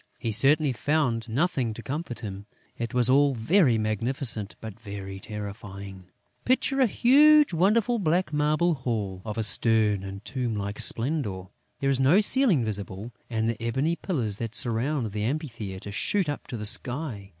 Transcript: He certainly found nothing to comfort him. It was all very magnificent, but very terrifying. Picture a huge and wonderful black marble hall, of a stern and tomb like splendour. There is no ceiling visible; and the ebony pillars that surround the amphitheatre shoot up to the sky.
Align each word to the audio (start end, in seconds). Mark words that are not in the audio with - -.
He 0.17 0.31
certainly 0.31 0.73
found 0.73 1.29
nothing 1.29 1.75
to 1.75 1.83
comfort 1.83 2.21
him. 2.21 2.47
It 2.75 2.91
was 2.91 3.07
all 3.07 3.35
very 3.35 3.77
magnificent, 3.77 4.55
but 4.59 4.79
very 4.79 5.19
terrifying. 5.19 6.05
Picture 6.43 6.81
a 6.81 6.87
huge 6.87 7.53
and 7.53 7.59
wonderful 7.61 7.99
black 7.99 8.33
marble 8.33 8.73
hall, 8.73 9.21
of 9.23 9.37
a 9.37 9.43
stern 9.43 10.01
and 10.03 10.25
tomb 10.25 10.55
like 10.55 10.79
splendour. 10.79 11.49
There 11.81 11.91
is 11.91 11.99
no 11.99 12.19
ceiling 12.19 12.65
visible; 12.65 13.11
and 13.29 13.47
the 13.47 13.61
ebony 13.61 13.95
pillars 13.95 14.37
that 14.37 14.55
surround 14.55 15.11
the 15.11 15.23
amphitheatre 15.23 15.91
shoot 15.91 16.27
up 16.27 16.47
to 16.47 16.57
the 16.57 16.65
sky. 16.65 17.29